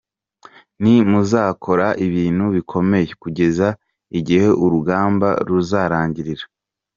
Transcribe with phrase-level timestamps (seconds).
[0.81, 3.67] Nti muzakora ibintu bikomeye kugeza
[4.19, 6.45] igihe uru rugamba ruzarangirira.